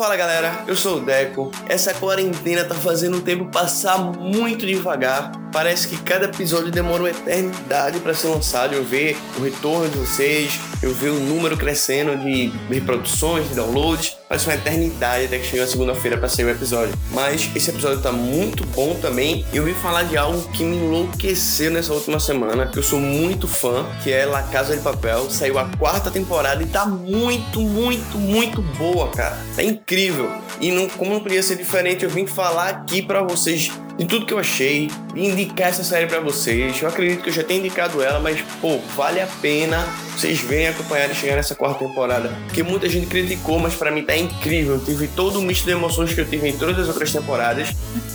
Fala 0.00 0.16
galera, 0.16 0.64
eu 0.66 0.74
sou 0.74 0.96
o 0.96 1.00
Deco. 1.02 1.50
Essa 1.68 1.92
quarentena 1.92 2.64
tá 2.64 2.74
fazendo 2.74 3.18
o 3.18 3.20
tempo 3.20 3.50
passar 3.50 3.98
muito 3.98 4.64
devagar. 4.64 5.30
Parece 5.52 5.88
que 5.88 5.96
cada 6.02 6.26
episódio 6.26 6.70
demora 6.70 7.02
uma 7.02 7.10
eternidade 7.10 7.98
para 7.98 8.14
ser 8.14 8.28
lançado. 8.28 8.74
Eu 8.74 8.84
ver 8.84 9.16
o 9.36 9.42
retorno 9.42 9.88
de 9.88 9.98
vocês, 9.98 10.60
eu 10.80 10.94
ver 10.94 11.10
o 11.10 11.18
número 11.18 11.56
crescendo 11.56 12.16
de 12.16 12.52
reproduções, 12.68 13.48
de 13.48 13.54
downloads. 13.54 14.16
Parece 14.28 14.46
uma 14.46 14.54
eternidade 14.54 15.24
até 15.24 15.38
que 15.38 15.46
chega 15.46 15.64
a 15.64 15.66
segunda-feira 15.66 16.16
para 16.16 16.28
sair 16.28 16.44
o 16.44 16.50
episódio. 16.50 16.94
Mas 17.10 17.50
esse 17.54 17.68
episódio 17.70 18.00
tá 18.00 18.12
muito 18.12 18.64
bom 18.66 18.94
também. 19.02 19.44
Eu 19.52 19.64
vim 19.64 19.74
falar 19.74 20.04
de 20.04 20.16
algo 20.16 20.40
que 20.52 20.62
me 20.62 20.76
enlouqueceu 20.76 21.70
nessa 21.72 21.92
última 21.92 22.20
semana, 22.20 22.66
que 22.66 22.78
eu 22.78 22.82
sou 22.82 23.00
muito 23.00 23.48
fã, 23.48 23.84
que 24.04 24.12
é 24.12 24.24
La 24.24 24.44
Casa 24.44 24.76
de 24.76 24.82
Papel. 24.82 25.28
Saiu 25.30 25.58
a 25.58 25.64
quarta 25.78 26.12
temporada 26.12 26.62
e 26.62 26.66
tá 26.66 26.86
muito, 26.86 27.60
muito, 27.60 28.18
muito 28.18 28.62
boa, 28.62 29.08
cara. 29.08 29.36
Tá 29.56 29.64
incrível. 29.64 30.30
E 30.60 30.70
não, 30.70 30.88
como 30.88 31.12
não 31.12 31.20
podia 31.20 31.42
ser 31.42 31.56
diferente, 31.56 32.04
eu 32.04 32.10
vim 32.10 32.24
falar 32.24 32.68
aqui 32.68 33.02
para 33.02 33.22
vocês 33.24 33.72
de 34.00 34.06
tudo 34.06 34.24
que 34.24 34.32
eu 34.32 34.38
achei, 34.38 34.90
indicar 35.14 35.68
essa 35.68 35.84
série 35.84 36.06
para 36.06 36.20
vocês. 36.20 36.80
Eu 36.80 36.88
acredito 36.88 37.22
que 37.22 37.28
eu 37.28 37.34
já 37.34 37.44
tenho 37.44 37.60
indicado 37.60 38.02
ela, 38.02 38.18
mas 38.18 38.40
pô, 38.58 38.78
vale 38.96 39.20
a 39.20 39.26
pena 39.26 39.86
vocês 40.16 40.40
verem 40.40 40.68
acompanhar 40.68 41.10
e 41.10 41.14
chegar 41.14 41.36
nessa 41.36 41.54
quarta 41.54 41.84
temporada, 41.84 42.30
porque 42.46 42.62
muita 42.62 42.88
gente 42.88 43.06
criticou, 43.06 43.58
mas 43.58 43.74
para 43.74 43.90
mim 43.90 44.02
tá 44.02 44.16
incrível. 44.16 44.76
Eu 44.76 44.84
tive 44.84 45.06
todo 45.08 45.38
o 45.38 45.42
misto 45.42 45.66
de 45.66 45.72
emoções 45.72 46.14
que 46.14 46.20
eu 46.20 46.26
tive 46.26 46.48
em 46.48 46.56
todas 46.56 46.78
as 46.78 46.88
outras 46.88 47.12
temporadas 47.12 47.68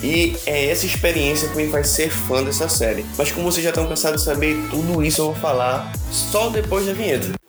e 0.03 0.35
é 0.47 0.71
essa 0.71 0.87
experiência 0.87 1.49
que 1.49 1.55
me 1.55 1.69
faz 1.69 1.89
ser 1.89 2.09
fã 2.09 2.43
dessa 2.43 2.67
série. 2.67 3.05
Mas 3.15 3.31
como 3.31 3.51
vocês 3.51 3.63
já 3.63 3.69
estão 3.69 3.85
cansados 3.85 4.21
de 4.21 4.25
saber, 4.25 4.57
tudo 4.71 5.03
isso 5.03 5.21
eu 5.21 5.25
vou 5.25 5.35
falar 5.35 5.91
só 6.09 6.49
depois 6.49 6.87
da 6.87 6.93
vinheta. 6.93 7.44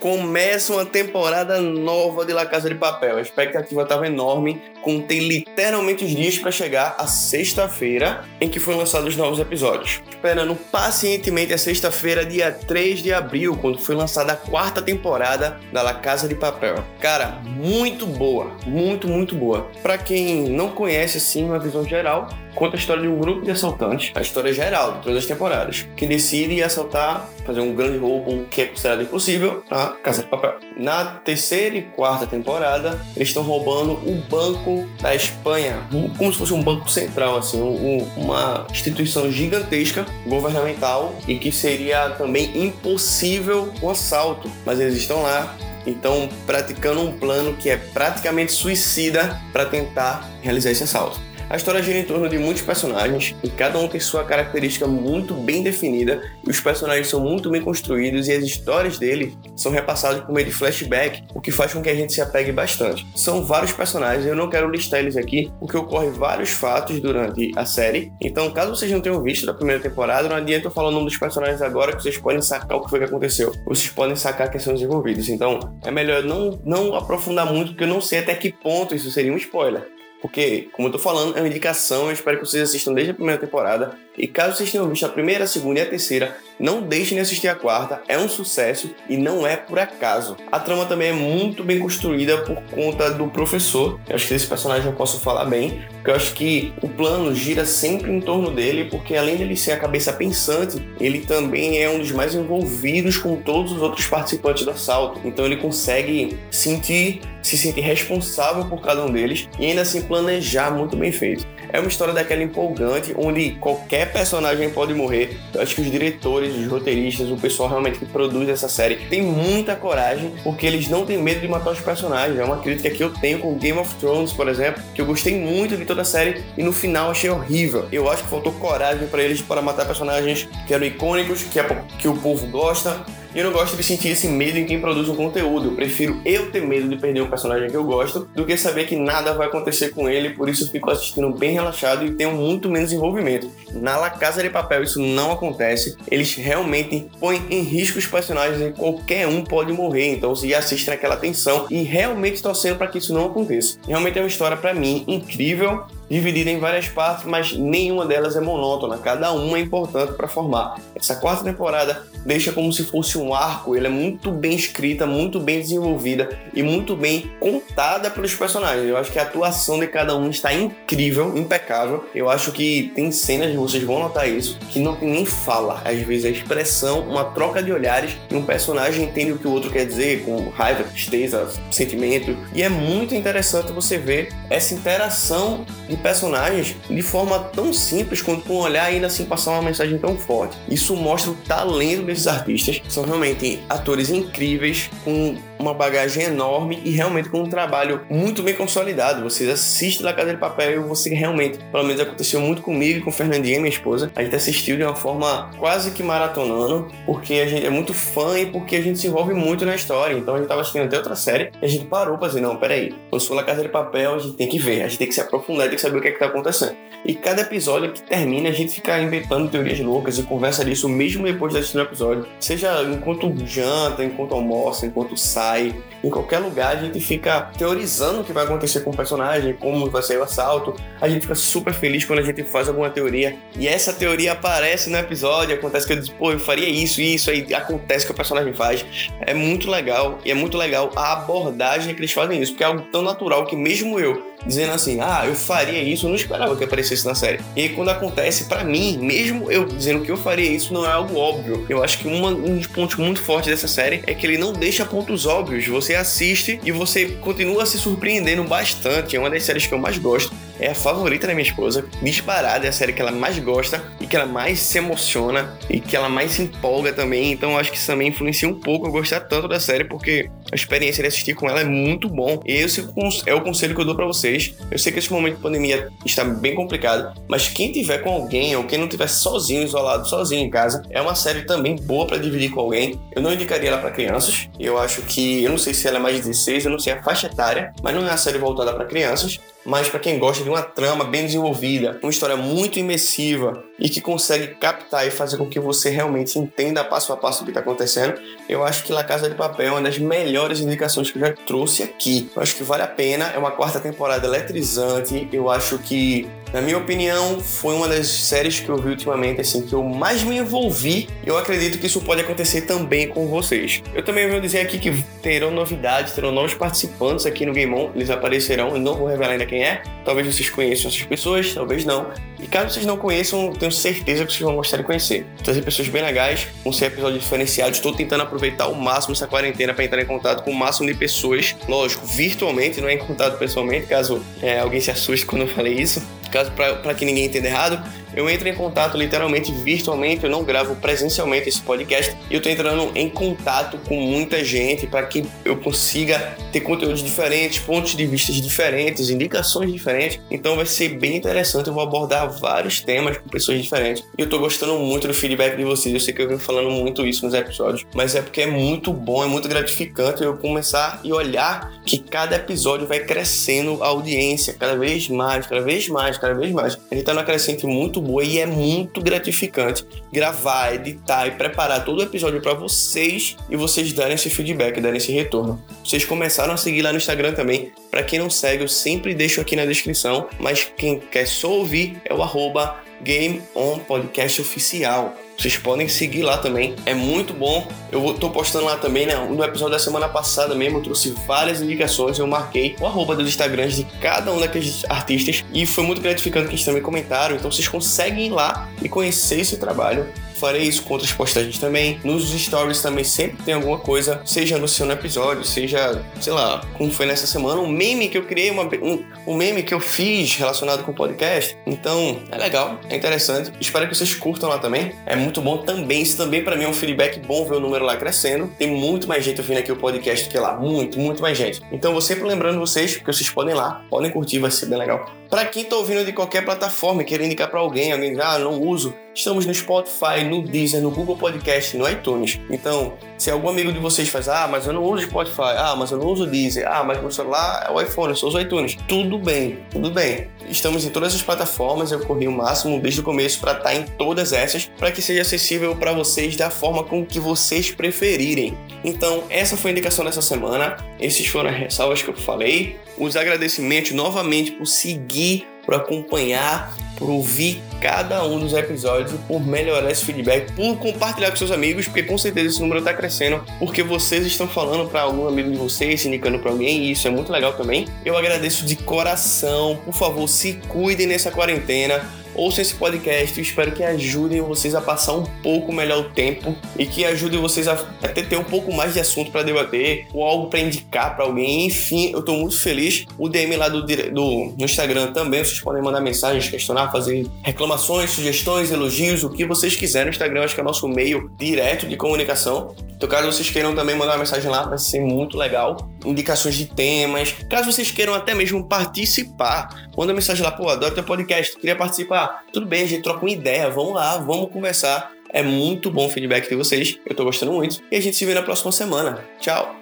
Começa 0.00 0.72
uma 0.72 0.86
temporada 0.86 1.60
nova 1.60 2.24
de 2.24 2.32
La 2.32 2.46
Casa 2.46 2.70
de 2.70 2.74
Papel. 2.74 3.18
A 3.18 3.20
expectativa 3.20 3.82
estava 3.82 4.06
enorme. 4.06 4.60
Contei 4.80 5.18
literalmente 5.18 6.04
os 6.04 6.10
dias 6.10 6.38
para 6.38 6.50
chegar 6.50 6.96
a 6.98 7.06
sexta-feira 7.06 8.24
em 8.40 8.48
que 8.48 8.58
foram 8.58 8.78
lançados 8.78 9.10
os 9.10 9.16
novos 9.16 9.38
episódios. 9.38 10.00
Esperando 10.08 10.56
pacientemente 10.56 11.52
a 11.52 11.58
sexta-feira, 11.58 12.24
dia 12.24 12.50
3 12.50 13.02
de 13.02 13.12
abril, 13.12 13.58
quando 13.60 13.78
foi 13.78 13.94
lançada 13.94 14.32
a 14.32 14.36
quarta 14.36 14.80
temporada 14.80 15.60
da 15.70 15.82
La 15.82 15.92
Casa 15.92 16.26
de 16.26 16.34
Papel. 16.34 16.82
Cara, 16.98 17.38
muito 17.44 18.06
boa, 18.06 18.52
muito, 18.66 19.06
muito 19.06 19.34
boa. 19.34 19.70
Para 19.82 19.98
quem 19.98 20.48
não 20.48 20.70
conhece 20.70 21.18
assim 21.18 21.44
uma 21.44 21.58
visão 21.58 21.84
geral, 21.84 22.30
conta 22.54 22.76
a 22.76 22.78
história 22.78 23.02
de 23.02 23.08
um 23.08 23.18
grupo 23.18 23.42
de 23.42 23.50
assaltantes, 23.50 24.12
a 24.14 24.22
história 24.22 24.52
geral 24.52 24.94
de 24.94 25.02
todas 25.02 25.18
as 25.18 25.26
temporadas, 25.26 25.86
que 25.94 26.06
decidem 26.06 26.62
assaltar, 26.62 27.28
fazer 27.44 27.60
um 27.60 27.74
grande 27.74 27.98
roubo 27.98 28.46
que 28.50 28.62
é 28.62 28.66
considerado 28.66 29.02
impossível, 29.02 29.62
a 29.70 29.89
Casa 29.92 30.22
de 30.22 30.28
Papel. 30.28 30.56
Na 30.76 31.04
terceira 31.04 31.76
e 31.76 31.82
quarta 31.82 32.26
temporada, 32.26 33.00
eles 33.16 33.28
estão 33.28 33.42
roubando 33.42 33.92
o 33.92 34.22
Banco 34.28 34.88
da 35.00 35.14
Espanha, 35.14 35.86
como 36.16 36.32
se 36.32 36.38
fosse 36.38 36.52
um 36.52 36.62
banco 36.62 36.88
central, 36.90 37.38
assim, 37.38 37.60
um, 37.60 38.06
uma 38.16 38.66
instituição 38.70 39.30
gigantesca, 39.30 40.06
governamental, 40.26 41.14
e 41.26 41.36
que 41.36 41.52
seria 41.52 42.10
também 42.10 42.66
impossível 42.66 43.72
o 43.80 43.90
assalto, 43.90 44.50
mas 44.64 44.80
eles 44.80 44.94
estão 44.94 45.22
lá 45.22 45.56
então 45.86 46.28
praticando 46.46 47.00
um 47.00 47.18
plano 47.18 47.56
que 47.56 47.70
é 47.70 47.76
praticamente 47.76 48.52
suicida 48.52 49.40
para 49.52 49.64
tentar 49.64 50.28
realizar 50.42 50.70
esse 50.70 50.82
assalto. 50.82 51.20
A 51.50 51.56
história 51.56 51.82
gira 51.82 51.98
em 51.98 52.04
torno 52.04 52.28
de 52.28 52.38
muitos 52.38 52.62
personagens 52.62 53.34
e 53.42 53.50
cada 53.50 53.76
um 53.76 53.88
tem 53.88 53.98
sua 53.98 54.22
característica 54.22 54.86
muito 54.86 55.34
bem 55.34 55.64
definida 55.64 56.22
e 56.46 56.48
os 56.48 56.60
personagens 56.60 57.08
são 57.08 57.18
muito 57.18 57.50
bem 57.50 57.60
construídos 57.60 58.28
e 58.28 58.32
as 58.32 58.44
histórias 58.44 59.00
deles 59.00 59.36
são 59.56 59.72
repassadas 59.72 60.20
por 60.20 60.32
meio 60.32 60.46
de 60.46 60.52
flashback, 60.52 61.24
o 61.34 61.40
que 61.40 61.50
faz 61.50 61.72
com 61.72 61.82
que 61.82 61.90
a 61.90 61.94
gente 61.94 62.12
se 62.12 62.20
apegue 62.20 62.52
bastante. 62.52 63.04
São 63.16 63.44
vários 63.44 63.72
personagens, 63.72 64.24
eu 64.24 64.36
não 64.36 64.48
quero 64.48 64.70
listar 64.70 65.00
eles 65.00 65.16
aqui 65.16 65.50
porque 65.58 65.76
ocorrem 65.76 66.12
vários 66.12 66.50
fatos 66.50 67.00
durante 67.00 67.50
a 67.56 67.66
série, 67.66 68.12
então 68.20 68.48
caso 68.52 68.76
vocês 68.76 68.92
não 68.92 69.00
tenham 69.00 69.20
visto 69.20 69.44
da 69.44 69.52
primeira 69.52 69.82
temporada, 69.82 70.28
não 70.28 70.36
adianta 70.36 70.68
eu 70.68 70.70
falar 70.70 70.90
o 70.90 70.92
nome 70.92 71.06
dos 71.06 71.18
personagens 71.18 71.60
agora 71.60 71.96
que 71.96 72.00
vocês 72.00 72.16
podem 72.16 72.40
sacar 72.40 72.78
o 72.78 72.84
que 72.84 72.90
foi 72.90 73.00
que 73.00 73.06
aconteceu. 73.06 73.52
Vocês 73.66 73.90
podem 73.90 74.14
sacar 74.14 74.52
que 74.52 74.60
são 74.60 74.74
desenvolvidos, 74.74 75.28
então 75.28 75.76
é 75.82 75.90
melhor 75.90 76.22
não, 76.22 76.60
não 76.64 76.94
aprofundar 76.94 77.52
muito 77.52 77.72
porque 77.72 77.82
eu 77.82 77.88
não 77.88 78.00
sei 78.00 78.20
até 78.20 78.36
que 78.36 78.52
ponto 78.52 78.94
isso 78.94 79.10
seria 79.10 79.32
um 79.32 79.36
spoiler. 79.36 79.98
Porque, 80.20 80.68
como 80.72 80.88
eu 80.88 80.92
tô 80.92 80.98
falando, 80.98 81.36
é 81.36 81.40
uma 81.40 81.48
indicação, 81.48 82.06
eu 82.06 82.12
espero 82.12 82.38
que 82.38 82.46
vocês 82.46 82.62
assistam 82.62 82.92
desde 82.92 83.12
a 83.12 83.14
primeira 83.14 83.40
temporada. 83.40 83.96
E 84.20 84.26
caso 84.26 84.56
vocês 84.56 84.70
tenham 84.70 84.86
visto 84.86 85.06
a 85.06 85.08
primeira, 85.08 85.44
a 85.44 85.46
segunda 85.46 85.80
e 85.80 85.82
a 85.82 85.86
terceira, 85.88 86.36
não 86.58 86.82
deixem 86.82 87.16
de 87.16 87.22
assistir 87.22 87.48
a 87.48 87.54
quarta, 87.54 88.02
é 88.06 88.18
um 88.18 88.28
sucesso 88.28 88.90
e 89.08 89.16
não 89.16 89.46
é 89.46 89.56
por 89.56 89.78
acaso. 89.78 90.36
A 90.52 90.60
trama 90.60 90.84
também 90.84 91.08
é 91.08 91.12
muito 91.12 91.64
bem 91.64 91.78
construída 91.78 92.36
por 92.42 92.62
conta 92.64 93.10
do 93.10 93.28
professor. 93.28 93.98
Eu 94.06 94.16
acho 94.16 94.26
que 94.26 94.34
desse 94.34 94.46
personagem 94.46 94.86
eu 94.86 94.92
posso 94.92 95.18
falar 95.20 95.46
bem, 95.46 95.82
porque 95.94 96.10
eu 96.10 96.14
acho 96.14 96.34
que 96.34 96.74
o 96.82 96.88
plano 96.88 97.34
gira 97.34 97.64
sempre 97.64 98.12
em 98.12 98.20
torno 98.20 98.50
dele, 98.50 98.90
porque 98.90 99.16
além 99.16 99.38
dele 99.38 99.56
ser 99.56 99.72
a 99.72 99.78
cabeça 99.78 100.12
pensante, 100.12 100.86
ele 101.00 101.20
também 101.20 101.82
é 101.82 101.88
um 101.88 101.98
dos 101.98 102.12
mais 102.12 102.34
envolvidos 102.34 103.16
com 103.16 103.36
todos 103.36 103.72
os 103.72 103.80
outros 103.80 104.06
participantes 104.06 104.66
do 104.66 104.70
assalto. 104.70 105.18
Então 105.24 105.46
ele 105.46 105.56
consegue 105.56 106.38
sentir 106.50 107.22
se 107.42 107.56
sentir 107.56 107.80
responsável 107.80 108.66
por 108.66 108.82
cada 108.82 109.02
um 109.04 109.10
deles 109.10 109.48
e 109.58 109.64
ainda 109.64 109.80
assim 109.80 110.02
planejar 110.02 110.70
muito 110.70 110.94
bem 110.94 111.10
feito. 111.10 111.46
É 111.72 111.78
uma 111.78 111.88
história 111.88 112.12
daquela 112.12 112.42
empolgante, 112.42 113.14
onde 113.16 113.52
qualquer 113.52 114.09
personagem 114.12 114.70
pode 114.70 114.94
morrer. 114.94 115.38
Eu 115.54 115.62
acho 115.62 115.74
que 115.74 115.80
os 115.80 115.90
diretores, 115.90 116.54
os 116.54 116.66
roteiristas, 116.66 117.30
o 117.30 117.36
pessoal 117.36 117.68
realmente 117.68 117.98
que 117.98 118.06
produz 118.06 118.48
essa 118.48 118.68
série 118.68 118.96
tem 119.08 119.22
muita 119.22 119.74
coragem, 119.76 120.32
porque 120.42 120.66
eles 120.66 120.88
não 120.88 121.06
têm 121.06 121.18
medo 121.18 121.40
de 121.40 121.48
matar 121.48 121.70
os 121.70 121.80
personagens. 121.80 122.38
É 122.38 122.44
uma 122.44 122.58
crítica 122.58 122.90
que 122.90 123.02
eu 123.02 123.10
tenho 123.10 123.38
com 123.38 123.56
Game 123.56 123.78
of 123.78 123.94
Thrones, 123.96 124.32
por 124.32 124.48
exemplo, 124.48 124.82
que 124.94 125.00
eu 125.00 125.06
gostei 125.06 125.38
muito 125.38 125.76
de 125.76 125.84
toda 125.84 126.02
a 126.02 126.04
série 126.04 126.42
e 126.56 126.62
no 126.62 126.72
final 126.72 127.10
achei 127.10 127.30
horrível. 127.30 127.86
Eu 127.90 128.10
acho 128.10 128.22
que 128.22 128.28
faltou 128.28 128.52
coragem 128.52 129.06
para 129.08 129.22
eles 129.22 129.40
para 129.40 129.62
matar 129.62 129.86
personagens 129.86 130.48
que 130.66 130.74
eram 130.74 130.86
icônicos, 130.86 131.42
que, 131.42 131.58
é, 131.58 131.82
que 131.98 132.08
o 132.08 132.16
povo 132.16 132.46
gosta, 132.46 133.04
e 133.34 133.38
eu 133.38 133.44
não 133.44 133.52
gosto 133.52 133.76
de 133.76 133.82
sentir 133.82 134.08
esse 134.08 134.26
medo 134.28 134.58
em 134.58 134.64
quem 134.64 134.80
produz 134.80 135.08
um 135.08 135.14
conteúdo. 135.14 135.68
Eu 135.68 135.74
prefiro 135.74 136.20
eu 136.24 136.50
ter 136.50 136.62
medo 136.62 136.88
de 136.88 136.96
perder 136.96 137.22
um 137.22 137.28
personagem 137.28 137.70
que 137.70 137.76
eu 137.76 137.84
gosto 137.84 138.28
do 138.34 138.44
que 138.44 138.56
saber 138.56 138.86
que 138.86 138.96
nada 138.96 139.32
vai 139.34 139.46
acontecer 139.46 139.90
com 139.90 140.08
ele, 140.08 140.30
por 140.30 140.48
isso 140.48 140.64
eu 140.64 140.68
fico 140.68 140.90
assistindo 140.90 141.30
bem 141.30 141.52
relaxado 141.52 142.04
e 142.04 142.12
tenho 142.12 142.32
muito 142.32 142.70
menos 142.70 142.92
envolvimento. 142.92 143.50
Na 143.72 143.96
La 143.96 144.10
Casa 144.10 144.42
de 144.42 144.50
Papel 144.50 144.82
isso 144.82 145.00
não 145.00 145.32
acontece. 145.32 145.96
Eles 146.10 146.34
realmente 146.34 147.08
põem 147.18 147.42
em 147.50 147.62
risco 147.62 147.98
os 147.98 148.06
personagens 148.06 148.60
e 148.60 148.72
qualquer 148.72 149.26
um 149.26 149.44
pode 149.44 149.72
morrer. 149.72 150.14
Então 150.14 150.34
você 150.34 150.52
assiste 150.54 150.88
naquela 150.88 151.16
tensão 151.16 151.66
e 151.70 151.82
realmente 151.82 152.42
torcendo 152.42 152.76
para 152.76 152.88
que 152.88 152.98
isso 152.98 153.14
não 153.14 153.26
aconteça. 153.26 153.78
Realmente 153.86 154.18
é 154.18 154.22
uma 154.22 154.28
história 154.28 154.56
para 154.56 154.74
mim 154.74 155.04
incrível 155.06 155.84
dividida 156.10 156.50
em 156.50 156.58
várias 156.58 156.88
partes, 156.88 157.24
mas 157.24 157.52
nenhuma 157.56 158.04
delas 158.04 158.34
é 158.34 158.40
monótona, 158.40 158.98
cada 158.98 159.32
uma 159.32 159.56
é 159.56 159.60
importante 159.60 160.12
para 160.14 160.26
formar. 160.26 160.80
Essa 160.94 161.14
quarta 161.14 161.44
temporada 161.44 162.04
deixa 162.24 162.52
como 162.52 162.72
se 162.72 162.84
fosse 162.84 163.18
um 163.18 163.34
arco, 163.34 163.76
ela 163.76 163.86
é 163.86 163.90
muito 163.90 164.30
bem 164.30 164.54
escrita, 164.54 165.06
muito 165.06 165.40
bem 165.40 165.60
desenvolvida 165.60 166.28
e 166.54 166.62
muito 166.62 166.96
bem 166.96 167.30
contada 167.40 168.10
pelos 168.10 168.34
personagens. 168.34 168.88
Eu 168.88 168.96
acho 168.96 169.10
que 169.10 169.18
a 169.18 169.22
atuação 169.22 169.78
de 169.78 169.86
cada 169.86 170.16
um 170.16 170.30
está 170.30 170.52
incrível, 170.52 171.36
impecável. 171.36 172.04
Eu 172.14 172.28
acho 172.28 172.52
que 172.52 172.92
tem 172.94 173.10
cenas, 173.10 173.54
vocês 173.54 173.82
vão 173.82 174.00
notar 174.00 174.28
isso, 174.28 174.58
que 174.70 174.78
não 174.78 174.96
tem 174.96 175.10
nem 175.10 175.26
fala. 175.26 175.82
Às 175.84 175.98
vezes 176.00 176.24
a 176.24 176.30
expressão, 176.30 177.00
uma 177.00 177.24
troca 177.24 177.62
de 177.62 177.72
olhares 177.72 178.16
e 178.30 178.34
um 178.34 178.44
personagem 178.44 179.04
entende 179.04 179.32
o 179.32 179.38
que 179.38 179.46
o 179.46 179.52
outro 179.52 179.70
quer 179.70 179.86
dizer, 179.86 180.24
com 180.24 180.48
raiva, 180.50 180.84
tristeza, 180.84 181.50
sentimento. 181.70 182.36
E 182.54 182.62
é 182.62 182.68
muito 182.68 183.14
interessante 183.14 183.72
você 183.72 183.98
ver 183.98 184.32
essa 184.48 184.74
interação 184.74 185.64
de 185.88 185.96
personagens 185.96 186.76
de 186.88 187.02
forma 187.02 187.38
tão 187.38 187.72
simples 187.72 188.22
quanto 188.22 188.52
um 188.52 188.56
olhar 188.56 188.84
ainda 188.84 189.06
assim 189.06 189.24
passar 189.24 189.52
uma 189.52 189.62
mensagem 189.62 189.98
tão 189.98 190.16
forte. 190.16 190.56
Isso 190.68 190.94
mostra 190.96 191.30
o 191.30 191.34
talento 191.34 192.09
desses 192.10 192.26
artistas. 192.26 192.82
São 192.88 193.04
realmente 193.04 193.60
atores 193.68 194.10
incríveis, 194.10 194.90
com 195.04 195.36
uma 195.60 195.74
bagagem 195.74 196.24
enorme 196.24 196.80
e 196.84 196.90
realmente 196.90 197.28
com 197.28 197.42
um 197.42 197.48
trabalho 197.48 198.00
muito 198.08 198.42
bem 198.42 198.54
consolidado. 198.54 199.22
Vocês 199.22 199.48
assistem 199.48 200.04
La 200.04 200.12
Casa 200.12 200.32
de 200.32 200.38
Papel 200.38 200.72
e 200.72 200.78
você 200.78 201.14
realmente, 201.14 201.58
pelo 201.70 201.84
menos 201.84 202.00
aconteceu 202.00 202.40
muito 202.40 202.62
comigo 202.62 202.98
e 202.98 203.02
com 203.02 203.12
Fernandinha, 203.12 203.60
minha 203.60 203.70
esposa, 203.70 204.10
a 204.16 204.22
gente 204.22 204.34
assistiu 204.34 204.76
de 204.76 204.82
uma 204.82 204.96
forma 204.96 205.50
quase 205.58 205.90
que 205.90 206.02
maratonando, 206.02 206.88
porque 207.04 207.34
a 207.34 207.46
gente 207.46 207.66
é 207.66 207.70
muito 207.70 207.92
fã 207.92 208.38
e 208.38 208.46
porque 208.46 208.76
a 208.76 208.82
gente 208.82 208.98
se 208.98 209.06
envolve 209.06 209.34
muito 209.34 209.66
na 209.66 209.74
história. 209.74 210.16
Então 210.16 210.34
a 210.34 210.38
gente 210.38 210.48
tava 210.48 210.62
assistindo 210.62 210.84
até 210.84 210.96
outra 210.96 211.14
série 211.14 211.50
e 211.60 211.64
a 211.64 211.68
gente 211.68 211.84
parou 211.84 212.16
pra 212.16 212.28
dizer, 212.28 212.40
não, 212.40 212.56
peraí, 212.56 212.94
for 213.10 213.34
La 213.34 213.44
Casa 213.44 213.62
de 213.62 213.68
Papel 213.68 214.14
a 214.14 214.18
gente 214.18 214.36
tem 214.36 214.48
que 214.48 214.58
ver, 214.58 214.82
a 214.82 214.88
gente 214.88 214.98
tem 214.98 215.06
que 215.06 215.14
se 215.14 215.20
aprofundar, 215.20 215.66
tem 215.66 215.76
que 215.76 215.80
saber 215.80 215.90
saber 215.90 215.98
o 215.98 216.02
que 216.02 216.08
é 216.08 216.12
que 216.12 216.18
tá 216.18 216.26
acontecendo. 216.26 216.76
E 217.04 217.14
cada 217.14 217.42
episódio 217.42 217.92
que 217.92 218.02
termina, 218.02 218.48
a 218.48 218.52
gente 218.52 218.72
fica 218.72 218.98
inventando 219.00 219.50
teorias 219.50 219.80
loucas 219.80 220.18
e 220.18 220.22
conversa 220.22 220.64
disso 220.64 220.88
mesmo 220.88 221.24
depois 221.24 221.52
de 221.52 221.58
assistir 221.58 221.78
o 221.78 221.82
episódio. 221.82 222.26
Seja 222.38 222.82
enquanto 222.82 223.32
janta, 223.46 224.04
enquanto 224.04 224.34
almoça, 224.34 224.86
enquanto 224.86 225.16
sai, 225.16 225.49
em 225.58 226.10
qualquer 226.10 226.38
lugar 226.38 226.76
a 226.76 226.80
gente 226.80 227.00
fica 227.00 227.50
teorizando 227.56 228.20
o 228.20 228.24
que 228.24 228.32
vai 228.32 228.44
acontecer 228.44 228.80
com 228.80 228.90
o 228.90 228.96
personagem, 228.96 229.54
como 229.54 229.90
vai 229.90 230.02
ser 230.02 230.18
o 230.18 230.22
assalto. 230.22 230.74
A 231.00 231.08
gente 231.08 231.22
fica 231.22 231.34
super 231.34 231.72
feliz 231.72 232.04
quando 232.04 232.20
a 232.20 232.22
gente 232.22 232.42
faz 232.44 232.68
alguma 232.68 232.90
teoria 232.90 233.36
e 233.56 233.68
essa 233.68 233.92
teoria 233.92 234.32
aparece 234.32 234.90
no 234.90 234.96
episódio, 234.96 235.54
acontece 235.54 235.86
que 235.86 235.92
eu 235.92 236.00
digo, 236.00 236.16
pô, 236.16 236.32
eu 236.32 236.38
faria 236.38 236.68
isso, 236.68 237.00
isso, 237.00 237.30
aí 237.30 237.52
acontece 237.54 238.06
que 238.06 238.12
o 238.12 238.14
personagem 238.14 238.52
faz. 238.52 238.84
É 239.20 239.34
muito 239.34 239.70
legal 239.70 240.18
e 240.24 240.30
é 240.30 240.34
muito 240.34 240.56
legal 240.56 240.90
a 240.96 241.12
abordagem 241.12 241.94
que 241.94 242.00
eles 242.00 242.12
fazem 242.12 242.40
isso, 242.40 242.52
porque 242.52 242.64
é 242.64 242.66
algo 242.66 242.82
tão 242.90 243.02
natural 243.02 243.44
que 243.44 243.56
mesmo 243.56 243.98
eu 243.98 244.29
dizendo 244.46 244.72
assim, 244.72 244.98
ah, 245.00 245.22
eu 245.26 245.34
faria 245.34 245.82
isso, 245.82 246.06
eu 246.06 246.10
não 246.10 246.16
esperava 246.16 246.56
que 246.56 246.64
aparecesse 246.64 247.04
na 247.04 247.14
série. 247.14 247.40
E 247.56 247.62
aí 247.62 247.68
quando 247.70 247.90
acontece, 247.90 248.44
para 248.44 248.64
mim, 248.64 248.98
mesmo 248.98 249.50
eu 249.50 249.66
dizendo 249.66 250.04
que 250.04 250.10
eu 250.10 250.16
faria 250.16 250.50
isso, 250.50 250.72
não 250.72 250.84
é 250.84 250.92
algo 250.92 251.16
óbvio. 251.16 251.66
Eu 251.68 251.82
acho 251.82 251.98
que 251.98 252.08
uma, 252.08 252.28
um 252.28 252.56
dos 252.56 252.66
pontos 252.66 252.96
muito 252.96 253.20
fortes 253.20 253.50
dessa 253.50 253.68
série 253.68 254.02
é 254.06 254.14
que 254.14 254.26
ele 254.26 254.38
não 254.38 254.52
deixa 254.52 254.84
pontos 254.84 255.26
óbvios. 255.26 255.66
Você 255.66 255.94
assiste 255.94 256.60
e 256.64 256.72
você 256.72 257.06
continua 257.20 257.66
se 257.66 257.78
surpreendendo 257.78 258.44
bastante. 258.44 259.16
É 259.16 259.18
uma 259.18 259.30
das 259.30 259.42
séries 259.42 259.66
que 259.66 259.74
eu 259.74 259.78
mais 259.78 259.98
gosto 259.98 260.32
é 260.60 260.70
a 260.70 260.74
favorita 260.74 261.26
da 261.26 261.34
minha 261.34 261.46
esposa, 261.46 261.86
disparada, 262.02 262.66
é 262.66 262.68
a 262.68 262.72
série 262.72 262.92
que 262.92 263.00
ela 263.00 263.10
mais 263.10 263.38
gosta 263.38 263.82
e 263.98 264.06
que 264.06 264.14
ela 264.14 264.26
mais 264.26 264.60
se 264.60 264.78
emociona 264.78 265.56
e 265.70 265.80
que 265.80 265.96
ela 265.96 266.08
mais 266.08 266.32
se 266.32 266.42
empolga 266.42 266.92
também. 266.92 267.32
Então 267.32 267.52
eu 267.52 267.58
acho 267.58 267.70
que 267.70 267.78
isso 267.78 267.86
também 267.86 268.08
influencia 268.08 268.48
um 268.48 268.54
pouco 268.54 268.86
eu 268.86 268.92
gostar 268.92 269.20
tanto 269.20 269.48
da 269.48 269.58
série, 269.58 269.84
porque 269.84 270.30
a 270.50 270.54
experiência 270.54 271.02
de 271.02 271.08
assistir 271.08 271.34
com 271.34 271.48
ela 271.48 271.60
é 271.60 271.64
muito 271.64 272.08
bom. 272.08 272.40
E 272.44 272.52
esse 272.52 272.88
é 273.26 273.34
o 273.34 273.40
conselho 273.40 273.74
que 273.74 273.80
eu 273.80 273.84
dou 273.84 273.94
para 273.94 274.06
vocês. 274.06 274.54
Eu 274.70 274.78
sei 274.78 274.92
que 274.92 274.98
esse 274.98 275.12
momento 275.12 275.36
de 275.36 275.42
pandemia 275.42 275.88
está 276.04 276.24
bem 276.24 276.54
complicado, 276.54 277.20
mas 277.28 277.48
quem 277.48 277.72
tiver 277.72 277.98
com 277.98 278.10
alguém 278.10 278.56
ou 278.56 278.64
quem 278.64 278.78
não 278.78 278.88
tiver 278.88 279.08
sozinho, 279.08 279.62
isolado, 279.62 280.08
sozinho 280.08 280.42
em 280.42 280.50
casa, 280.50 280.82
é 280.90 281.00
uma 281.00 281.14
série 281.14 281.42
também 281.42 281.76
boa 281.76 282.06
para 282.06 282.18
dividir 282.18 282.50
com 282.50 282.60
alguém. 282.60 283.00
Eu 283.12 283.22
não 283.22 283.32
indicaria 283.32 283.70
ela 283.70 283.78
para 283.78 283.90
crianças. 283.90 284.48
Eu 284.58 284.78
acho 284.78 285.02
que, 285.02 285.42
eu 285.44 285.50
não 285.50 285.58
sei 285.58 285.74
se 285.74 285.86
ela 285.86 285.98
é 285.98 286.00
mais 286.00 286.16
de 286.16 286.22
16, 286.22 286.64
eu 286.64 286.70
não 286.70 286.78
sei 286.78 286.92
a 286.92 287.02
faixa 287.02 287.26
etária, 287.26 287.72
mas 287.82 287.94
não 287.94 288.02
é 288.02 288.10
uma 288.10 288.16
série 288.16 288.38
voltada 288.38 288.72
para 288.72 288.84
crianças 288.84 289.40
mas 289.64 289.88
para 289.88 290.00
quem 290.00 290.18
gosta 290.18 290.42
de 290.42 290.48
uma 290.48 290.62
trama 290.62 291.04
bem 291.04 291.26
desenvolvida, 291.26 291.98
uma 292.02 292.10
história 292.10 292.36
muito 292.36 292.78
imersiva 292.78 293.62
e 293.80 293.88
que 293.88 294.00
consegue 294.00 294.48
captar 294.54 295.06
e 295.06 295.10
fazer 295.10 295.36
com 295.38 295.46
que 295.46 295.58
você 295.58 295.90
realmente 295.90 296.38
entenda 296.38 296.84
passo 296.84 297.12
a 297.12 297.16
passo 297.16 297.42
o 297.42 297.44
que 297.44 297.50
está 297.50 297.60
acontecendo, 297.60 298.20
eu 298.48 298.62
acho 298.64 298.84
que 298.84 298.92
La 298.92 299.02
Casa 299.02 299.28
de 299.28 299.34
Papel 299.34 299.68
é 299.68 299.70
uma 299.72 299.82
das 299.82 299.98
melhores 299.98 300.60
indicações 300.60 301.10
que 301.10 301.18
eu 301.18 301.26
já 301.26 301.32
trouxe 301.32 301.82
aqui. 301.82 302.30
Eu 302.34 302.42
acho 302.42 302.54
que 302.54 302.62
vale 302.62 302.82
a 302.82 302.88
pena, 302.88 303.26
é 303.34 303.38
uma 303.38 303.50
quarta 303.50 303.80
temporada 303.80 304.26
eletrizante, 304.26 305.28
eu 305.32 305.50
acho 305.50 305.78
que 305.78 306.28
na 306.52 306.60
minha 306.60 306.78
opinião, 306.78 307.38
foi 307.40 307.74
uma 307.74 307.86
das 307.86 308.08
séries 308.08 308.58
que 308.58 308.68
eu 308.68 308.76
vi 308.76 308.90
ultimamente 308.90 309.40
assim 309.40 309.62
que 309.62 309.72
eu 309.72 309.84
mais 309.84 310.24
me 310.24 310.38
envolvi. 310.38 311.08
E 311.24 311.28
eu 311.28 311.38
acredito 311.38 311.78
que 311.78 311.86
isso 311.86 312.00
pode 312.00 312.22
acontecer 312.22 312.62
também 312.62 313.08
com 313.08 313.28
vocês. 313.28 313.80
Eu 313.94 314.02
também 314.02 314.28
vou 314.28 314.40
dizer 314.40 314.60
aqui 314.60 314.78
que 314.78 315.02
terão 315.22 315.52
novidades, 315.52 316.12
terão 316.12 316.32
novos 316.32 316.54
participantes 316.54 317.24
aqui 317.24 317.46
no 317.46 317.52
Game 317.52 317.72
On. 317.72 317.92
Eles 317.94 318.10
aparecerão, 318.10 318.76
e 318.76 318.80
não 318.80 318.96
vou 318.96 319.06
revelar 319.06 319.32
ainda 319.32 319.46
quem 319.46 319.64
é. 319.64 319.82
Talvez 320.04 320.26
vocês 320.26 320.50
conheçam 320.50 320.90
essas 320.90 321.02
pessoas, 321.04 321.54
talvez 321.54 321.84
não. 321.84 322.10
E 322.40 322.46
caso 322.48 322.74
vocês 322.74 322.86
não 322.86 322.96
conheçam, 322.96 323.52
tenho 323.52 323.69
certeza 323.72 324.24
que 324.24 324.32
vocês 324.32 324.42
vão 324.42 324.56
gostar 324.56 324.78
de 324.78 324.84
conhecer. 324.84 325.26
Trazer 325.42 325.62
pessoas 325.62 325.88
bem 325.88 326.02
legais, 326.02 326.48
vão 326.62 326.72
ser 326.72 326.86
episódios 326.86 327.22
diferenciados. 327.22 327.78
Estou 327.78 327.92
tentando 327.92 328.22
aproveitar 328.22 328.64
ao 328.64 328.74
máximo 328.74 329.12
essa 329.12 329.26
quarentena 329.26 329.74
para 329.74 329.84
entrar 329.84 330.02
em 330.02 330.06
contato 330.06 330.42
com 330.42 330.50
o 330.50 330.54
máximo 330.54 330.88
de 330.88 330.94
pessoas. 330.94 331.56
Lógico, 331.68 332.06
virtualmente, 332.06 332.80
não 332.80 332.88
é 332.88 332.94
em 332.94 332.98
contato 332.98 333.38
pessoalmente, 333.38 333.86
caso 333.86 334.22
é, 334.42 334.58
alguém 334.58 334.80
se 334.80 334.90
assuste 334.90 335.26
quando 335.26 335.42
eu 335.42 335.48
falei 335.48 335.74
isso 335.74 336.02
caso 336.30 336.50
para 336.52 336.94
que 336.94 337.04
ninguém 337.04 337.26
entenda 337.26 337.48
errado, 337.48 337.82
eu 338.14 338.28
entro 338.28 338.48
em 338.48 338.54
contato 338.54 338.96
literalmente 338.96 339.52
virtualmente, 339.52 340.24
eu 340.24 340.30
não 340.30 340.44
gravo 340.44 340.76
presencialmente 340.76 341.48
esse 341.48 341.60
podcast 341.60 342.16
e 342.30 342.34
eu 342.34 342.38
estou 342.38 342.52
entrando 342.52 342.90
em 342.94 343.08
contato 343.08 343.78
com 343.86 343.94
muita 343.94 344.44
gente 344.44 344.86
para 344.86 345.06
que 345.06 345.24
eu 345.44 345.56
consiga 345.56 346.36
ter 346.52 346.60
conteúdos 346.60 347.02
diferentes, 347.02 347.58
pontos 347.58 347.94
de 347.94 348.06
vista 348.06 348.32
diferentes, 348.32 349.10
indicações 349.10 349.72
diferentes. 349.72 350.20
Então 350.30 350.56
vai 350.56 350.66
ser 350.66 350.90
bem 350.90 351.16
interessante, 351.16 351.68
eu 351.68 351.74
vou 351.74 351.82
abordar 351.82 352.30
vários 352.30 352.80
temas 352.80 353.18
com 353.18 353.28
pessoas 353.28 353.60
diferentes. 353.60 354.02
E 354.18 354.22
eu 354.22 354.24
estou 354.24 354.40
gostando 354.40 354.78
muito 354.78 355.06
do 355.06 355.14
feedback 355.14 355.56
de 355.56 355.64
vocês. 355.64 355.94
Eu 355.94 356.00
sei 356.00 356.14
que 356.14 356.22
eu 356.22 356.28
venho 356.28 356.40
falando 356.40 356.70
muito 356.70 357.06
isso 357.06 357.24
nos 357.24 357.34
episódios, 357.34 357.86
mas 357.94 358.14
é 358.14 358.22
porque 358.22 358.42
é 358.42 358.46
muito 358.46 358.92
bom, 358.92 359.22
é 359.22 359.26
muito 359.26 359.48
gratificante 359.48 360.22
eu 360.22 360.36
começar 360.36 361.00
e 361.04 361.12
olhar 361.12 361.72
que 361.84 361.98
cada 361.98 362.36
episódio 362.36 362.86
vai 362.86 363.00
crescendo 363.00 363.82
a 363.82 363.88
audiência 363.88 364.54
cada 364.54 364.76
vez 364.76 365.08
mais, 365.08 365.46
cada 365.46 365.60
vez 365.60 365.88
mais, 365.88 366.18
cada 366.18 366.34
vez 366.34 366.52
mais. 366.52 366.74
A 366.74 366.94
gente 366.94 367.00
está 367.00 367.14
numa 367.14 367.24
crescente 367.24 367.66
muito 367.66 367.99
muito 368.00 368.02
boa 368.02 368.24
e 368.24 368.38
é 368.38 368.46
muito 368.46 369.00
gratificante 369.00 369.84
gravar, 370.12 370.74
editar 370.74 371.26
e 371.26 371.32
preparar 371.32 371.84
todo 371.84 372.00
o 372.00 372.02
episódio 372.02 372.40
para 372.40 372.54
vocês 372.54 373.36
e 373.48 373.56
vocês 373.56 373.92
darem 373.92 374.14
esse 374.14 374.30
feedback, 374.30 374.80
darem 374.80 374.96
esse 374.96 375.12
retorno. 375.12 375.62
Vocês 375.84 376.04
começaram 376.04 376.54
a 376.54 376.56
seguir 376.56 376.82
lá 376.82 376.90
no 376.90 376.98
Instagram 376.98 377.32
também. 377.32 377.72
Para 377.90 378.04
quem 378.04 378.18
não 378.18 378.30
segue, 378.30 378.62
eu 378.62 378.68
sempre 378.68 379.14
deixo 379.14 379.40
aqui 379.40 379.56
na 379.56 379.66
descrição, 379.66 380.28
mas 380.38 380.70
quem 380.76 381.00
quer 381.00 381.26
só 381.26 381.50
ouvir 381.50 382.00
é 382.04 382.14
o 382.14 382.22
arroba 382.22 382.80
Game 383.02 383.42
On 383.54 383.78
Podcast 383.78 384.40
Oficial. 384.40 385.16
Vocês 385.36 385.56
podem 385.56 385.88
seguir 385.88 386.22
lá 386.22 386.36
também. 386.36 386.76
É 386.84 386.94
muito 386.94 387.32
bom. 387.32 387.66
Eu 387.90 388.12
tô 388.14 388.28
postando 388.28 388.66
lá 388.66 388.76
também, 388.76 389.06
né? 389.06 389.16
No 389.16 389.42
episódio 389.42 389.72
da 389.72 389.78
semana 389.78 390.06
passada 390.06 390.54
mesmo, 390.54 390.78
eu 390.78 390.82
trouxe 390.82 391.14
várias 391.26 391.62
indicações. 391.62 392.18
Eu 392.18 392.26
marquei 392.26 392.76
o 392.78 392.86
arroba 392.86 393.16
dos 393.16 393.26
Instagrams 393.26 393.74
de 393.74 393.84
cada 394.00 394.30
um 394.32 394.38
daqueles 394.38 394.84
artistas. 394.84 395.42
E 395.52 395.64
foi 395.64 395.82
muito 395.82 396.02
gratificante 396.02 396.46
que 396.46 396.54
eles 396.54 396.64
também 396.64 396.82
comentaram. 396.82 397.36
Então 397.36 397.50
vocês 397.50 397.66
conseguem 397.66 398.26
ir 398.26 398.30
lá 398.30 398.68
e 398.82 398.88
conhecer 398.88 399.40
esse 399.40 399.56
trabalho 399.56 400.06
farei 400.40 400.62
isso 400.62 400.82
com 400.82 400.94
outras 400.94 401.12
postagens 401.12 401.58
também. 401.58 402.00
Nos 402.02 402.30
stories 402.30 402.80
também 402.80 403.04
sempre 403.04 403.42
tem 403.44 403.54
alguma 403.54 403.78
coisa, 403.78 404.22
seja 404.24 404.56
anunciando 404.56 404.92
episódio, 404.92 405.44
seja, 405.44 406.02
sei 406.20 406.32
lá, 406.32 406.62
como 406.76 406.90
foi 406.90 407.06
nessa 407.06 407.26
semana, 407.26 407.60
um 407.60 407.68
meme 407.68 408.08
que 408.08 408.16
eu 408.16 408.24
criei, 408.24 408.50
uma, 408.50 408.64
um, 408.64 409.04
um 409.26 409.36
meme 409.36 409.62
que 409.62 409.74
eu 409.74 409.80
fiz 409.80 410.34
relacionado 410.36 410.82
com 410.82 410.92
o 410.92 410.94
podcast. 410.94 411.56
Então, 411.66 412.22
é 412.30 412.38
legal, 412.38 412.80
é 412.88 412.96
interessante. 412.96 413.52
Espero 413.60 413.86
que 413.86 413.94
vocês 413.94 414.14
curtam 414.14 414.48
lá 414.48 414.58
também. 414.58 414.92
É 415.04 415.14
muito 415.14 415.40
bom 415.40 415.58
também. 415.58 416.02
Isso 416.02 416.16
também 416.16 416.42
para 416.42 416.56
mim 416.56 416.64
é 416.64 416.68
um 416.68 416.72
feedback 416.72 417.20
bom 417.20 417.44
ver 417.44 417.56
o 417.56 417.60
número 417.60 417.84
lá 417.84 417.96
crescendo. 417.96 418.50
Tem 418.58 418.70
muito 418.70 419.06
mais 419.06 419.24
gente 419.24 419.40
ouvindo 419.40 419.58
aqui 419.58 419.70
o 419.70 419.76
podcast 419.76 420.28
que 420.28 420.38
lá. 420.38 420.56
Muito, 420.56 420.98
muito 420.98 421.20
mais 421.20 421.36
gente. 421.36 421.60
Então, 421.70 421.92
vou 421.92 422.00
sempre 422.00 422.24
lembrando 422.24 422.58
vocês 422.58 422.96
que 422.96 423.06
vocês 423.06 423.28
podem 423.28 423.54
ir 423.54 423.56
lá, 423.56 423.84
podem 423.90 424.10
curtir, 424.10 424.38
vai 424.38 424.50
ser 424.50 424.66
bem 424.66 424.78
legal. 424.78 425.10
Para 425.28 425.44
quem 425.44 425.64
tá 425.64 425.76
ouvindo 425.76 426.04
de 426.04 426.12
qualquer 426.12 426.44
plataforma, 426.44 427.04
querer 427.04 427.24
indicar 427.24 427.48
para 427.48 427.60
alguém, 427.60 427.92
alguém 427.92 428.10
diz, 428.10 428.20
ah, 428.20 428.38
não 428.38 428.60
uso, 428.60 428.94
estamos 429.14 429.46
no 429.46 429.54
Spotify, 429.54 430.24
no 430.28 430.42
Deezer, 430.42 430.80
no 430.80 430.90
Google 430.90 431.16
Podcast, 431.16 431.76
no 431.76 431.88
iTunes. 431.88 432.40
Então, 432.50 432.94
se 433.18 433.30
algum 433.30 433.48
amigo 433.48 433.72
de 433.72 433.78
vocês 433.78 434.08
faz, 434.08 434.28
ah, 434.28 434.48
mas 434.50 434.66
eu 434.66 434.72
não 434.72 434.82
uso 434.82 435.04
Spotify, 435.04 435.56
ah, 435.56 435.74
mas 435.76 435.90
eu 435.90 435.98
não 435.98 436.06
uso 436.06 436.26
Deezer, 436.26 436.66
ah, 436.70 436.82
mas 436.84 437.00
meu 437.00 437.10
celular 437.10 437.66
é 437.68 437.70
o 437.70 437.80
iPhone, 437.80 438.10
eu 438.10 438.16
só 438.16 438.28
uso 438.28 438.40
iTunes. 438.40 438.76
Tudo 438.88 439.18
bem, 439.18 439.58
tudo 439.70 439.90
bem. 439.90 440.28
Estamos 440.48 440.84
em 440.84 440.90
todas 440.90 441.14
as 441.14 441.22
plataformas, 441.22 441.92
eu 441.92 442.00
corri 442.00 442.26
o 442.26 442.32
máximo 442.32 442.80
desde 442.80 443.00
o 443.00 443.02
começo 443.02 443.40
para 443.40 443.52
estar 443.52 443.64
tá 443.64 443.74
em 443.74 443.82
todas 443.82 444.32
essas, 444.32 444.66
para 444.78 444.90
que 444.90 445.02
seja 445.02 445.22
acessível 445.22 445.76
para 445.76 445.92
vocês 445.92 446.36
da 446.36 446.50
forma 446.50 446.84
com 446.84 447.04
que 447.04 447.20
vocês 447.20 447.70
preferirem. 447.70 448.56
Então, 448.82 449.24
essa 449.28 449.56
foi 449.56 449.70
a 449.70 449.72
indicação 449.72 450.04
dessa 450.04 450.22
semana. 450.22 450.76
Esses 450.98 451.26
foram 451.26 451.50
as 451.50 451.56
ressalvas 451.56 452.02
que 452.02 452.08
eu 452.08 452.16
falei. 452.16 452.78
Os 452.96 453.16
agradecimentos 453.16 453.92
novamente 453.92 454.52
por 454.52 454.66
seguir, 454.66 455.46
por 455.64 455.74
acompanhar, 455.74 456.74
por 456.96 457.08
ouvir 457.08 457.62
cada 457.80 458.24
um 458.26 458.38
dos 458.38 458.52
episódios, 458.52 459.18
por 459.26 459.40
melhorar 459.40 459.90
esse 459.90 460.04
feedback, 460.04 460.52
por 460.52 460.76
compartilhar 460.78 461.30
com 461.30 461.36
seus 461.36 461.50
amigos, 461.50 461.86
porque 461.86 462.02
com 462.02 462.18
certeza 462.18 462.48
esse 462.48 462.60
número 462.60 462.80
está 462.80 462.92
crescendo, 462.92 463.42
porque 463.58 463.82
vocês 463.82 464.26
estão 464.26 464.46
falando 464.46 464.88
para 464.88 465.02
algum 465.02 465.26
amigo 465.26 465.50
de 465.50 465.56
vocês, 465.56 466.04
indicando 466.04 466.38
para 466.38 466.50
alguém, 466.50 466.84
e 466.84 466.90
isso 466.92 467.08
é 467.08 467.10
muito 467.10 467.32
legal 467.32 467.54
também. 467.54 467.86
Eu 468.04 468.16
agradeço 468.16 468.66
de 468.66 468.76
coração, 468.76 469.80
por 469.84 469.94
favor, 469.94 470.28
se 470.28 470.54
cuidem 470.68 471.06
nessa 471.06 471.30
quarentena 471.30 472.04
ouçam 472.34 472.62
esse 472.62 472.74
podcast. 472.74 473.36
Eu 473.36 473.42
espero 473.42 473.72
que 473.72 473.82
ajudem 473.82 474.40
vocês 474.40 474.74
a 474.74 474.80
passar 474.80 475.14
um 475.14 475.24
pouco 475.42 475.72
melhor 475.72 475.98
o 475.98 476.10
tempo 476.10 476.54
e 476.78 476.86
que 476.86 477.04
ajudem 477.04 477.40
vocês 477.40 477.68
a 477.68 477.72
até 478.02 478.22
ter 478.22 478.36
um 478.36 478.44
pouco 478.44 478.72
mais 478.72 478.94
de 478.94 479.00
assunto 479.00 479.30
para 479.30 479.42
debater 479.42 480.06
ou 480.12 480.24
algo 480.24 480.48
para 480.48 480.60
indicar 480.60 481.14
para 481.14 481.24
alguém. 481.24 481.66
Enfim, 481.66 482.10
eu 482.12 482.20
estou 482.20 482.36
muito 482.36 482.58
feliz. 482.58 483.06
O 483.18 483.28
DM 483.28 483.56
lá 483.56 483.68
do, 483.68 483.84
do 483.84 484.54
no 484.58 484.64
Instagram 484.64 485.12
também, 485.12 485.44
vocês 485.44 485.60
podem 485.60 485.82
mandar 485.82 486.00
mensagens, 486.00 486.48
questionar, 486.48 486.90
fazer 486.90 487.26
reclamações, 487.42 488.10
sugestões, 488.10 488.70
elogios, 488.70 489.24
o 489.24 489.30
que 489.30 489.44
vocês 489.44 489.76
quiserem. 489.76 490.08
O 490.08 490.10
Instagram 490.10 490.44
acho 490.44 490.54
que 490.54 490.60
é 490.60 490.64
o 490.64 490.66
nosso 490.66 490.88
meio 490.88 491.30
direto 491.38 491.86
de 491.86 491.96
comunicação. 491.96 492.74
Então, 493.00 493.08
caso 493.08 493.32
vocês 493.32 493.48
queiram 493.48 493.74
também 493.74 493.96
mandar 493.96 494.12
uma 494.12 494.18
mensagem 494.18 494.50
lá, 494.50 494.62
vai 494.64 494.76
ser 494.76 495.00
muito 495.00 495.38
legal. 495.38 495.90
Indicações 496.04 496.54
de 496.54 496.66
temas. 496.66 497.34
Caso 497.48 497.72
vocês 497.72 497.90
queiram 497.90 498.12
até 498.12 498.34
mesmo 498.34 498.62
participar, 498.68 499.88
manda 499.96 500.12
mensagem 500.12 500.44
lá, 500.44 500.50
pô, 500.50 500.68
adoro 500.68 500.94
teu 500.94 501.02
podcast, 501.02 501.56
queria 501.56 501.74
participar. 501.74 502.44
Tudo 502.52 502.66
bem, 502.66 502.82
a 502.82 502.86
gente 502.86 503.02
troca 503.02 503.24
uma 503.24 503.30
ideia, 503.30 503.70
vamos 503.70 503.94
lá, 503.94 504.18
vamos 504.18 504.52
conversar. 504.52 505.12
É 505.32 505.42
muito 505.42 505.90
bom 505.90 506.08
o 506.08 506.10
feedback 506.10 506.46
de 506.46 506.54
vocês, 506.54 506.98
eu 507.06 507.16
tô 507.16 507.24
gostando 507.24 507.52
muito. 507.52 507.82
E 507.90 507.96
a 507.96 508.02
gente 508.02 508.18
se 508.18 508.26
vê 508.26 508.34
na 508.34 508.42
próxima 508.42 508.70
semana. 508.70 509.24
Tchau! 509.38 509.79